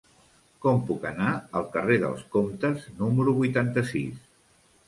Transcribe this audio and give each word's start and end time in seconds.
Com 0.65 0.79
puc 0.87 1.03
anar 1.09 1.33
al 1.59 1.67
carrer 1.77 1.99
dels 2.05 2.25
Comtes 2.37 2.89
número 3.03 3.37
vuitanta-sis? 3.43 4.29